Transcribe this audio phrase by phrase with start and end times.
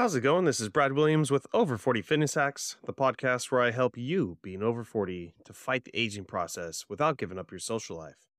[0.00, 0.46] How's it going?
[0.46, 4.38] This is Brad Williams with Over 40 Fitness Hacks, the podcast where I help you,
[4.40, 8.30] being over 40, to fight the aging process without giving up your social life.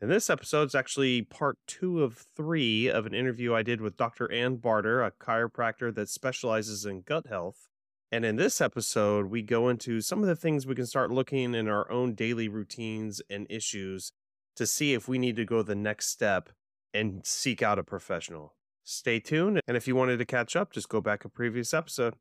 [0.00, 3.96] And this episode is actually part two of three of an interview I did with
[3.96, 4.30] Dr.
[4.30, 7.66] Ann Barter, a chiropractor that specializes in gut health.
[8.12, 11.52] And in this episode, we go into some of the things we can start looking
[11.52, 14.12] in our own daily routines and issues
[14.54, 16.50] to see if we need to go the next step
[16.94, 19.60] and seek out a professional stay tuned.
[19.66, 22.14] And if you wanted to catch up, just go back a previous episode.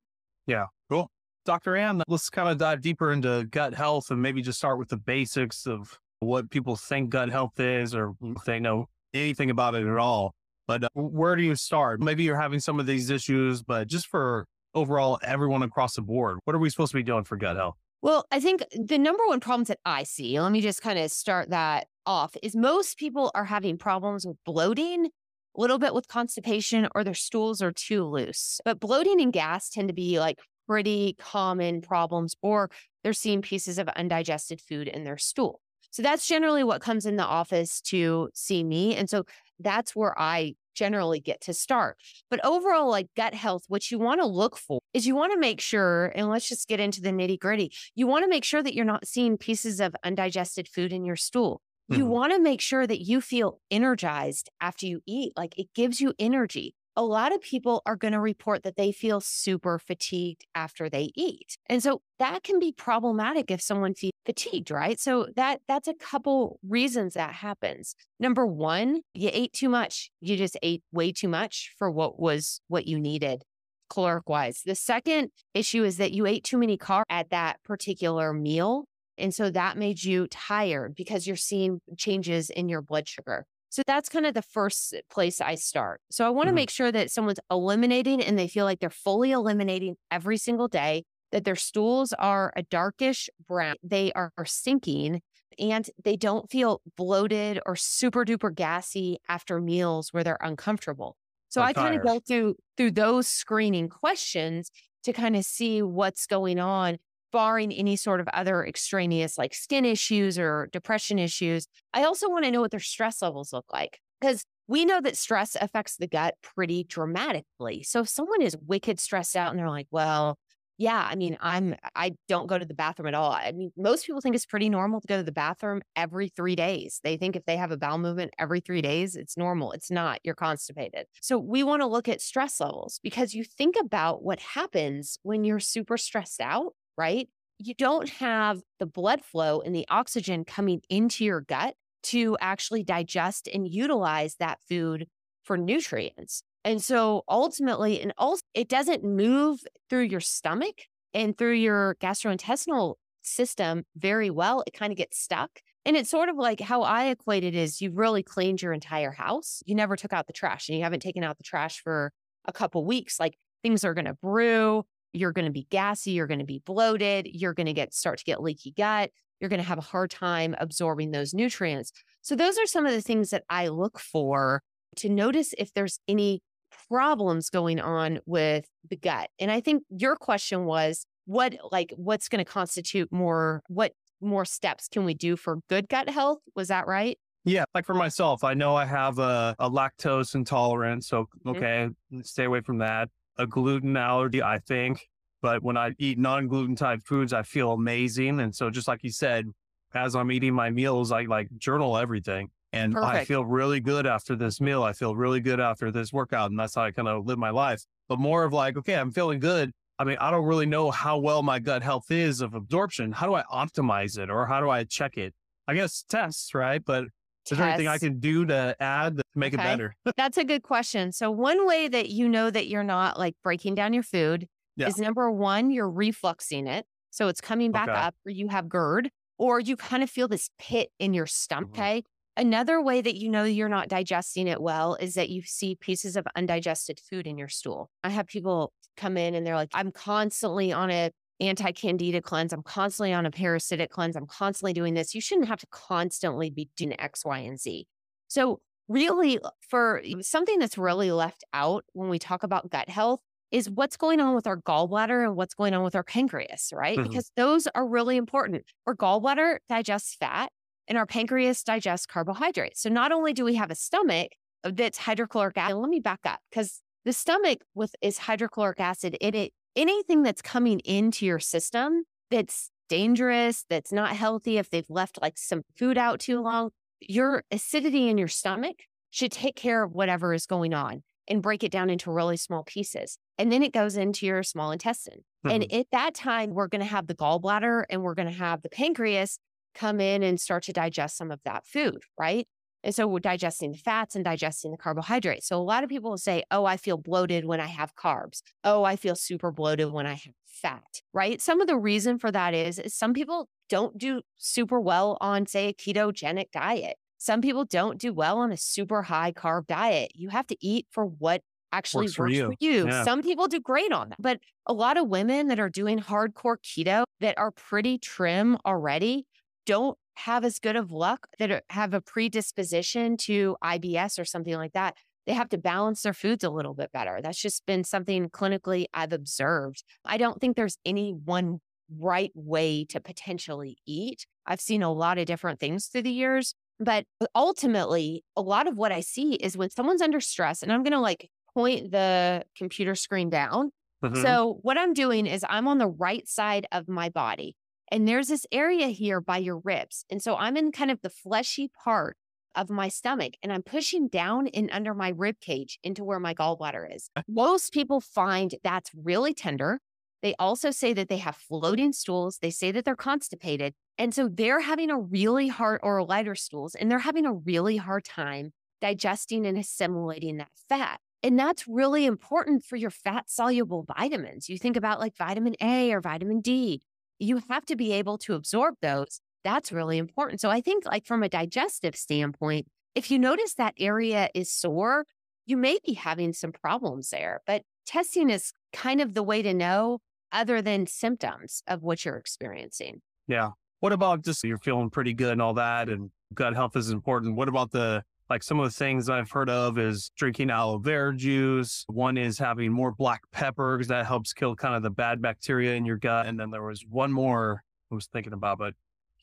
[0.47, 1.09] Yeah, cool.
[1.45, 1.75] Dr.
[1.75, 4.97] Ann, let's kind of dive deeper into gut health and maybe just start with the
[4.97, 9.87] basics of what people think gut health is or if they know anything about it
[9.87, 10.33] at all.
[10.67, 11.99] But uh, where do you start?
[11.99, 16.39] Maybe you're having some of these issues, but just for overall everyone across the board,
[16.45, 17.75] what are we supposed to be doing for gut health?
[18.03, 21.11] Well, I think the number one problems that I see, let me just kind of
[21.11, 25.09] start that off, is most people are having problems with bloating
[25.55, 28.61] a little bit with constipation or their stools are too loose.
[28.63, 32.69] But bloating and gas tend to be like pretty common problems, or
[33.03, 35.59] they're seeing pieces of undigested food in their stool.
[35.91, 38.95] So that's generally what comes in the office to see me.
[38.95, 39.25] And so
[39.59, 41.97] that's where I generally get to start.
[42.29, 45.39] But overall, like gut health, what you want to look for is you want to
[45.39, 48.63] make sure, and let's just get into the nitty gritty, you want to make sure
[48.63, 51.61] that you're not seeing pieces of undigested food in your stool.
[51.93, 52.07] You Mhm.
[52.07, 55.33] want to make sure that you feel energized after you eat.
[55.35, 56.73] Like it gives you energy.
[56.95, 61.11] A lot of people are going to report that they feel super fatigued after they
[61.15, 61.57] eat.
[61.67, 64.99] And so that can be problematic if someone feels fatigued, right?
[64.99, 67.95] So that that's a couple reasons that happens.
[68.19, 70.11] Number 1, you ate too much.
[70.21, 73.43] You just ate way too much for what was what you needed
[73.89, 74.61] caloric wise.
[74.65, 78.85] The second issue is that you ate too many carbs at that particular meal
[79.21, 83.45] and so that made you tired because you're seeing changes in your blood sugar.
[83.69, 86.01] So that's kind of the first place I start.
[86.11, 86.55] So I want to Mhm.
[86.55, 91.05] make sure that someone's eliminating and they feel like they're fully eliminating every single day,
[91.31, 95.21] that their stools are a darkish brown, they are, are sinking,
[95.57, 101.15] and they don't feel bloated or super duper gassy after meals where they're uncomfortable.
[101.49, 104.71] So Or I kind of go through through those screening questions
[105.03, 106.97] to kind of see what's going on
[107.31, 111.67] barring any sort of other extraneous like skin issues or depression issues.
[111.93, 115.17] I also want to know what their stress levels look like because we know that
[115.17, 117.83] stress affects the gut pretty dramatically.
[117.83, 120.37] So if someone is wicked stressed out and they're like, well,
[120.77, 123.33] yeah, I mean, I'm I don't go to the bathroom at all.
[123.33, 126.55] I mean, most people think it's pretty normal to go to the bathroom every 3
[126.55, 126.99] days.
[127.03, 129.73] They think if they have a bowel movement every 3 days, it's normal.
[129.73, 130.19] It's not.
[130.23, 131.05] You're constipated.
[131.21, 135.43] So we want to look at stress levels because you think about what happens when
[135.43, 137.29] you're super stressed out right?
[137.59, 142.83] You don't have the blood flow and the oxygen coming into your gut to actually
[142.83, 145.07] digest and utilize that food
[145.43, 146.43] for nutrients.
[146.63, 149.59] And so ultimately, and also it doesn't move
[149.89, 150.81] through your stomach
[151.13, 154.63] and through your gastrointestinal system very well.
[154.65, 155.51] It kind of gets stuck.
[155.85, 159.11] And it's sort of like how I equate it is you've really cleaned your entire
[159.11, 159.63] house.
[159.65, 162.11] You never took out the trash and you haven't taken out the trash for
[162.45, 163.19] a couple weeks.
[163.19, 164.83] Like things are going to brew,
[165.13, 168.19] you're going to be gassy, you're going to be bloated, you're going to get start
[168.19, 171.91] to get leaky gut, you're going to have a hard time absorbing those nutrients.
[172.21, 174.61] So those are some of the things that I look for
[174.97, 176.41] to notice if there's any
[176.87, 179.29] problems going on with the gut.
[179.39, 184.45] And I think your question was what like what's going to constitute more what more
[184.45, 186.39] steps can we do for good gut health?
[186.55, 187.17] Was that right?
[187.43, 191.07] Yeah, like for myself, I know I have a, a lactose intolerance.
[191.07, 191.55] So, Mhm.
[191.55, 191.89] okay,
[192.21, 193.09] stay away from that.
[193.41, 195.07] A gluten allergy, I think.
[195.41, 198.39] But when I eat non gluten type foods, I feel amazing.
[198.39, 199.47] And so, just like you said,
[199.95, 202.49] as I'm eating my meals, I like journal everything.
[202.73, 204.83] And I feel really good after this meal.
[204.83, 206.51] I feel really good after this workout.
[206.51, 207.83] And that's how I kind of live my life.
[208.07, 209.71] But more of like, okay, I'm feeling good.
[209.99, 213.11] I mean, I don't really know how well my gut health is of absorption.
[213.11, 215.33] How do I optimize it or how do I check it?
[215.67, 216.83] I guess tests, right?
[216.83, 217.05] But
[217.49, 219.53] is there anything I can do to add to make Okay.
[219.53, 219.95] it better?
[220.17, 221.11] That's a good question.
[221.11, 224.87] So, one way that you know that you're not like breaking down your food Yeah.
[224.89, 226.85] is number one, you're refluxing it.
[227.11, 227.95] So, it's coming back Okay.
[227.95, 231.69] up, or you have GERD, or you kind of feel this pit in your stomach.
[231.69, 231.73] Mhm.
[231.73, 232.03] Okay.
[232.37, 236.15] Another way that you know you're not digesting it well is that you see pieces
[236.15, 237.89] of undigested food in your stool.
[238.03, 241.11] I have people come in and they're like, I'm constantly on a
[241.41, 242.53] anti candida cleanse.
[242.53, 244.15] I'm constantly on a parasitic cleanse.
[244.15, 245.15] I'm constantly doing this.
[245.15, 247.87] You shouldn't have to constantly be doing X, Y, and Z.
[248.27, 249.39] So, really,
[249.69, 253.21] for something that's really left out when we talk about gut health
[253.51, 257.01] is what's going on with our gallbladder and what's going on with our pancreas, right?
[257.01, 257.03] Mhm.
[257.03, 258.63] Because those are really important.
[258.87, 260.51] Our gallbladder digests fat
[260.87, 262.81] and our pancreas digests carbohydrates.
[262.81, 264.31] So, not only do we have a stomach
[264.63, 269.17] that's hydrochloric acid, let me back up because the stomach with is hydrochloric acid.
[269.21, 274.89] It, it anything that's coming into your system that's dangerous, that's not healthy, if they've
[274.89, 278.75] left like some food out too long, your acidity in your stomach
[279.09, 282.63] should take care of whatever is going on and break it down into really small
[282.63, 283.17] pieces.
[283.37, 285.23] And then it goes into your small intestine.
[285.45, 285.49] Mm-hmm.
[285.49, 288.61] And at that time, we're going to have the gallbladder and we're going to have
[288.61, 289.39] the pancreas
[289.73, 292.47] come in and start to digest some of that food, right?
[292.83, 295.47] And so we're digesting the fats and digesting the carbohydrates.
[295.47, 298.41] So a lot of people will say, Oh, I feel bloated when I have carbs.
[298.63, 301.41] Oh, I feel super bloated when I have fat, right?
[301.41, 305.45] Some of the reason for that is, is some people don't do super well on,
[305.45, 306.97] say, a ketogenic diet.
[307.17, 310.11] Some people don't do well on a super high carb diet.
[310.15, 312.45] You have to eat for what actually works, works for you.
[312.47, 312.87] For you.
[312.87, 313.03] Yeah.
[313.03, 314.21] Some people do great on that.
[314.21, 319.27] But a lot of women that are doing hardcore keto that are pretty trim already
[319.65, 324.73] don't have as good of luck that have a predisposition to IBS or something like
[324.73, 324.95] that.
[325.27, 327.19] They have to balance their foods a little bit better.
[327.21, 329.83] That's just been something clinically I've observed.
[330.03, 331.59] I don't think there's any one
[331.99, 334.25] right way to potentially eat.
[334.45, 337.05] I've seen a lot of different things through the years, but
[337.35, 340.93] ultimately, a lot of what I see is when someone's under stress, and I'm going
[340.93, 343.71] to like point the computer screen down.
[344.03, 344.21] Mm-hmm.
[344.21, 347.55] So, what I'm doing is I'm on the right side of my body,
[347.91, 350.05] and there's this area here by your ribs.
[350.09, 352.17] And so I'm in kind of the fleshy part
[352.55, 356.33] of my stomach and I'm pushing down and under my rib cage into where my
[356.33, 357.09] gallbladder is.
[357.27, 359.79] Most people find that's really tender.
[360.21, 362.39] They also say that they have floating stools.
[362.41, 363.73] They say that they're constipated.
[363.97, 367.77] And so they're having a really hard, or lighter stools, and they're having a really
[367.77, 368.51] hard time
[368.81, 370.99] digesting and assimilating that fat.
[371.23, 374.49] And that's really important for your fat soluble vitamins.
[374.49, 376.81] You think about like vitamin A or vitamin D.
[377.21, 379.21] You have to be able to absorb those.
[379.43, 380.41] That's really important.
[380.41, 385.05] So I think, like, from a digestive standpoint, if you notice that area is sore,
[385.45, 387.41] you may be having some problems there.
[387.45, 389.99] But testing is kind of the way to know
[390.31, 393.01] other than symptoms of what you're experiencing.
[393.27, 393.51] Yeah.
[393.81, 397.35] What about just you're feeling pretty good and all that, and gut health is important?
[397.35, 401.13] What about the like some of the things I've heard of is drinking aloe vera
[401.13, 401.83] juice.
[401.89, 405.75] One is having more black pepper because that helps kill kind of the bad bacteria
[405.75, 406.27] in your gut.
[406.27, 407.61] And then there was one more
[407.91, 408.73] I was thinking about, but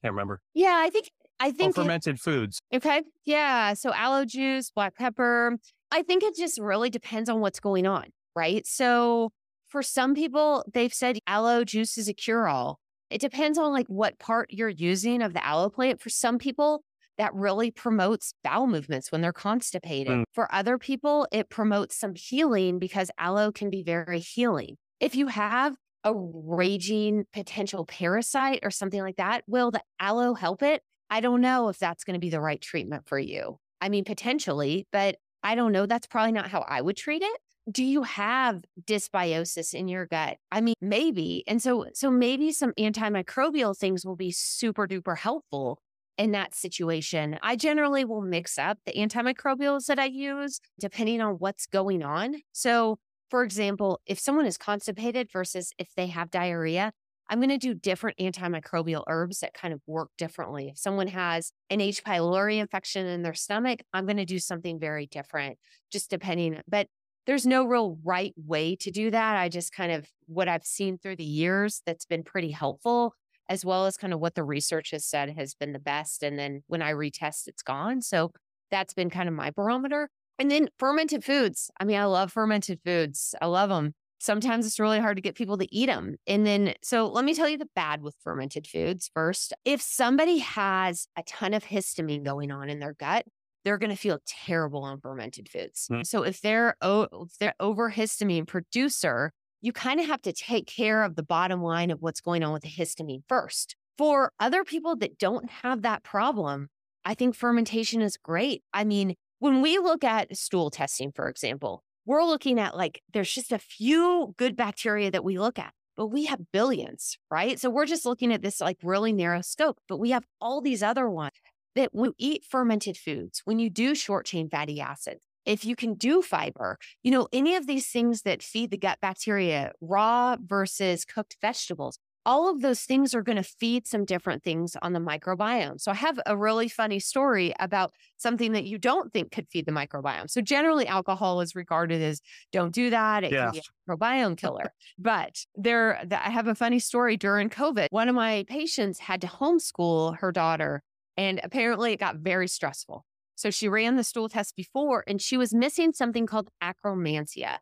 [0.02, 0.42] can't remember.
[0.52, 1.10] Yeah, I think
[1.40, 2.60] I oh, think oh, fermented it, foods.
[2.72, 3.02] Okay.
[3.24, 3.72] Yeah.
[3.72, 5.56] So aloe juice, black pepper.
[5.90, 8.66] I think it just really depends on what's going on, right?
[8.66, 9.32] So
[9.68, 12.78] for some people, they've said aloe juice is a cure all.
[13.08, 16.02] It depends on like what part you're using of the aloe plant.
[16.02, 16.82] For some people,
[17.18, 20.12] that really promotes bowel movements when they're constipated.
[20.12, 20.24] Mm.
[20.32, 24.76] For other people, it promotes some healing because aloe can be very healing.
[25.00, 25.74] If you have
[26.04, 30.82] a raging potential parasite or something like that, will the aloe help it?
[31.10, 33.58] I don't know if that's going to be the right treatment for you.
[33.80, 35.86] I mean, potentially, but I don't know.
[35.86, 40.38] That's probably not how I would treat it do you have dysbiosis in your gut?
[40.50, 41.44] I mean, maybe.
[41.46, 45.78] And so, so maybe some antimicrobial things will be super duper helpful
[46.18, 47.38] in that situation.
[47.42, 52.36] I generally will mix up the antimicrobials that I use depending on what's going on.
[52.52, 52.98] So,
[53.30, 56.92] for example, if someone is constipated versus if they have diarrhea,
[57.30, 60.68] I'm going to do different antimicrobial herbs that kind of work differently.
[60.70, 62.02] If someone has an H.
[62.02, 65.58] pylori infection in their stomach, I'm going to do something very different,
[65.92, 66.60] just depending.
[66.66, 66.88] But
[67.26, 69.36] there's no real right way to do that.
[69.36, 73.14] I just kind of what I've seen through the years that's been pretty helpful,
[73.48, 76.22] as well as kind of what the research has said has been the best.
[76.22, 78.02] And then when I retest, it's gone.
[78.02, 78.32] So
[78.70, 80.10] that's been kind of my barometer.
[80.38, 81.70] And then fermented foods.
[81.80, 83.34] I mean, I love fermented foods.
[83.40, 83.94] I love them.
[84.20, 86.16] Sometimes it's really hard to get people to eat them.
[86.26, 89.52] And then, so let me tell you the bad with fermented foods first.
[89.64, 93.26] If somebody has a ton of histamine going on in their gut,
[93.64, 95.88] they're going to feel terrible on fermented foods.
[95.90, 96.06] Mm.
[96.06, 101.02] So if they're if they're over histamine producer, you kind of have to take care
[101.02, 103.76] of the bottom line of what's going on with the histamine first.
[103.96, 106.68] For other people that don't have that problem,
[107.04, 108.62] I think fermentation is great.
[108.72, 113.32] I mean, when we look at stool testing, for example, we're looking at like there's
[113.32, 117.58] just a few good bacteria that we look at, but we have billions, right?
[117.58, 120.82] So we're just looking at this like really narrow scope, but we have all these
[120.82, 121.32] other ones
[121.74, 125.74] that when you eat fermented foods, when you do short chain fatty acids, if you
[125.74, 130.36] can do fiber, you know, any of these things that feed the gut bacteria, raw
[130.38, 134.92] versus cooked vegetables, all of those things are going to feed some different things on
[134.92, 135.80] the microbiome.
[135.80, 139.64] So I have a really funny story about something that you don't think could feed
[139.64, 140.28] the microbiome.
[140.28, 142.20] So generally alcohol is regarded as
[142.52, 143.24] don't do that.
[143.24, 144.74] It can be a microbiome killer.
[144.98, 147.86] but there I have a funny story during COVID.
[147.90, 150.82] One of my patients had to homeschool her daughter
[151.16, 153.06] and apparently it got very stressful.
[153.38, 157.58] So she ran the stool test before and she was missing something called akkermansia.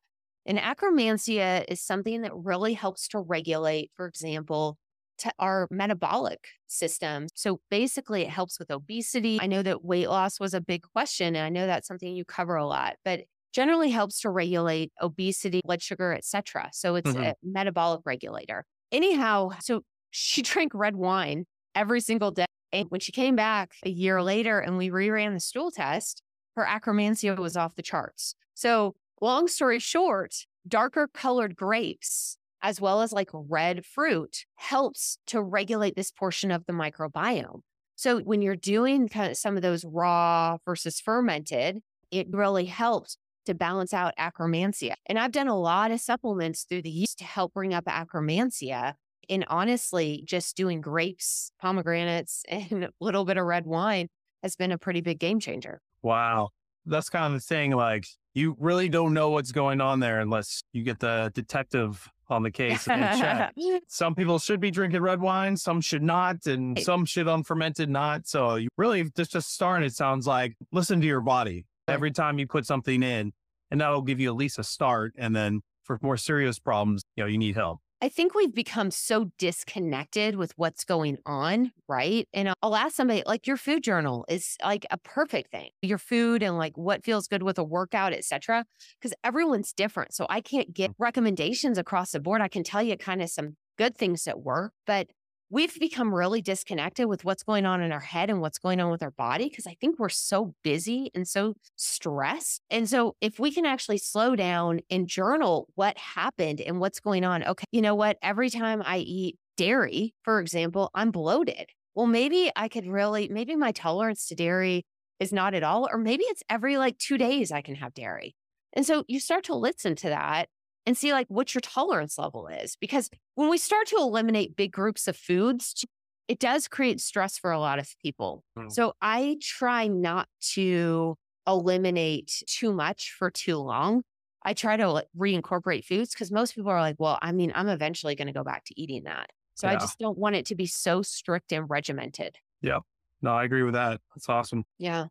[0.46, 4.78] And akkermansia is something that really helps to regulate, for example,
[5.18, 7.26] to our metabolic system.
[7.34, 9.38] So basically, it helps with obesity.
[9.40, 12.24] I know that weight loss was a big question, and I know that's something you
[12.24, 16.70] cover a lot, but generally helps to regulate obesity, blood sugar, etc.
[16.72, 17.24] So it's Mhm.
[17.24, 18.66] a metabolic regulator.
[18.92, 22.44] Anyhow, so she drank red wine every single day.
[22.76, 26.22] And when she came back a year later and we reran the stool test,
[26.56, 28.34] her akkermansia was off the charts.
[28.54, 30.34] So, long story short,
[30.68, 36.64] darker colored grapes as well as like red fruit helps to regulate this portion of
[36.66, 37.60] the microbiome.
[37.94, 41.80] So when you're doing kind of some of those raw versus fermented,
[42.10, 43.16] it really helps
[43.46, 44.94] to balance out akkermansia.
[45.06, 48.94] And I've done a lot of supplements through the years to help bring up akkermansia.
[49.28, 54.08] And honestly, just doing grapes, pomegranates, and a little bit of red wine
[54.42, 55.80] has been a pretty big game changer.
[56.02, 56.50] Wow.
[56.84, 57.72] That's kind of the thing.
[57.72, 62.42] Like, you really don't know what's going on there unless you get the detective on
[62.42, 63.54] the case and check.
[63.88, 68.28] Some people should be drinking red wine, some should not, and some should unfermented not.
[68.28, 72.38] So you really just just starting, it sounds like listen to your body every time
[72.38, 73.32] you put something in,
[73.70, 75.14] and that'll give you at least a start.
[75.16, 77.80] And then for more serious problems, you know, you need help.
[78.02, 82.28] I think we've become so disconnected with what's going on, right?
[82.34, 85.70] And I'll ask somebody like your food journal is like a perfect thing.
[85.80, 88.66] Your food and like what feels good with a workout, etc.
[89.00, 90.12] because everyone's different.
[90.12, 90.94] So I can't get mm.
[90.98, 92.42] recommendations across the board.
[92.42, 95.08] I can tell you kind of some good things that work, but
[95.48, 98.90] we've become really disconnected with what's going on in our head and what's going on
[98.90, 102.62] with our body because I think we're so busy and so stressed.
[102.70, 107.24] And so if we can actually slow down and journal what happened and what's going
[107.24, 108.18] on, okay, you know what?
[108.22, 111.66] Every time I eat dairy, for example, I'm bloated.
[111.94, 114.84] Well, maybe I could really, maybe my tolerance to dairy
[115.20, 118.34] is not at all, or maybe it's every like two days I can have dairy.
[118.74, 120.48] And so you start to listen to that
[120.86, 122.76] and see like what your tolerance level is.
[122.80, 125.84] Because when we start to eliminate big groups of foods,
[126.28, 128.44] it does create stress for a lot of people.
[128.58, 128.72] Mm.
[128.72, 131.16] So I try not to
[131.46, 134.02] eliminate too much for too long.
[134.42, 137.68] I try to like, reincorporate foods because most people are like, well, I mean, I'm
[137.68, 139.30] eventually going to go back to eating that.
[139.54, 142.36] So I just don't want it to be so strict and regimented.
[142.60, 142.80] Yeah.
[143.22, 144.02] No, I agree with that.
[144.14, 144.64] That's awesome.
[144.78, 145.06] Yeah.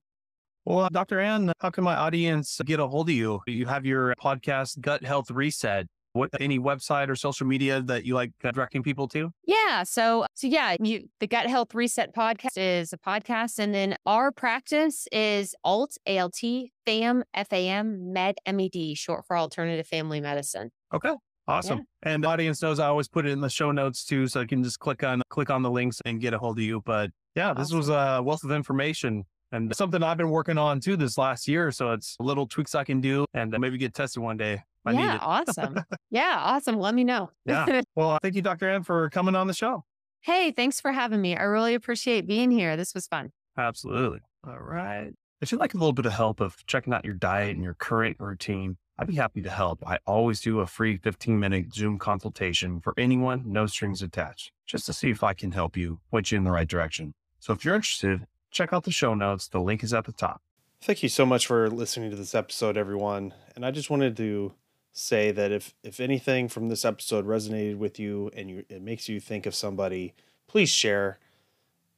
[0.65, 1.19] Well, Dr.
[1.19, 3.39] Ann, how can my audience get a hold of you?
[3.45, 5.86] You have your podcast, Gut Health Reset.
[6.13, 9.29] What any website or social media that you like uh, directing people to?
[9.45, 9.84] Yeah.
[9.84, 13.60] So, so yeah, you, the Gut Health Reset podcast is a podcast.
[13.60, 16.39] And then our practice is ALT, ALT,
[16.86, 20.72] FAM, FAM, MED, MED, short for Alternative Family Medicine.
[20.91, 21.13] Okay.
[21.48, 21.81] Awesome.
[22.01, 24.48] And the audience knows I always put it in the show notes too, so you
[24.48, 26.81] can just click on click on the links and get a hold of you.
[26.84, 29.25] But yeah, this was a wealth of information
[29.56, 31.72] and something I've been working on too this last year.
[31.72, 34.62] So it's little tweaks I can do and maybe get tested one day.
[34.86, 35.18] I yeah.
[35.22, 35.80] Awesome.
[36.12, 36.36] yeah.
[36.38, 36.78] Awesome.
[36.78, 37.32] Let me know.
[37.46, 37.82] Yeah.
[37.96, 38.70] Well, thank you, Dr.
[38.70, 39.86] Ann, for coming on the show.
[40.22, 41.36] hey, thanks for having me.
[41.36, 42.76] I really appreciate being here.
[42.76, 43.32] This was fun.
[43.58, 44.20] Absolutely.
[44.46, 45.12] All right.
[45.42, 47.74] If you'd like a little bit of help of checking out your diet and your
[47.74, 49.84] current routine, I'd be happy to help.
[49.88, 54.86] I always do a free 15 minute Zoom consultation for anyone, no strings attached, just
[54.88, 57.14] to see if I can help you, point you in the right direction.
[57.40, 59.48] So if you're interested, check out the show notes.
[59.48, 60.42] The link is at the top.
[60.82, 63.34] Thank you so much for listening to this episode, everyone.
[63.56, 64.54] And I just wanted to
[64.94, 69.10] say that if if anything from this episode resonated with you and you it makes
[69.10, 70.14] you think of somebody,
[70.48, 71.20] please share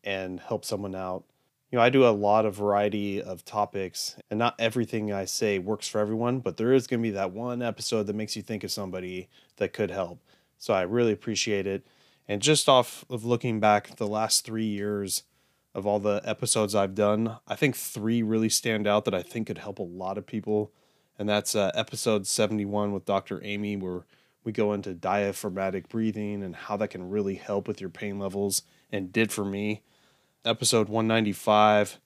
[0.04, 1.24] and help someone out.
[1.72, 5.60] You know, I do a lot of variety of topics, and not everything I say
[5.60, 8.42] works for everyone, but there is going to be that one episode that makes you
[8.42, 10.20] think of somebody that could help.
[10.58, 11.86] So I really appreciate it.
[12.26, 15.24] And just off of looking back the last three years,
[15.77, 19.46] of all the episodes I've done, I think three really stand out that I think
[19.46, 20.74] could help a lot of people.
[21.19, 23.39] And that's uh, episode 71 with Dr.
[23.43, 24.07] Amy, where
[24.43, 28.63] we go into diaphragmatic breathing and how that can really help with your pain levels
[28.91, 29.84] and did for me.
[30.43, 32.00] Episode 195,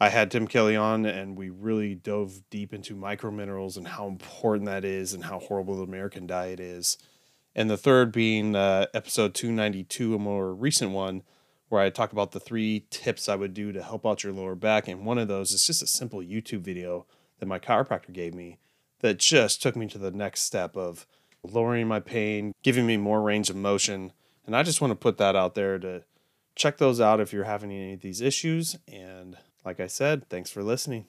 [0.00, 4.64] I had Tim Kelly on and we really dove deep into microminerals and how important
[4.66, 6.96] that is and how horrible the American diet is.
[7.54, 11.24] And the third being uh, episode 292, a more recent one,
[11.68, 14.54] where I talk about the three tips I would do to help out your lower
[14.54, 14.88] back.
[14.88, 17.06] And one of those is just a simple YouTube video
[17.38, 18.58] that my chiropractor gave me
[19.00, 21.06] that just took me to the next step of
[21.42, 24.12] lowering my pain, giving me more range of motion.
[24.46, 26.04] And I just want to put that out there to
[26.56, 28.76] check those out if you're having any of these issues.
[28.88, 31.08] And like I said, thanks for listening.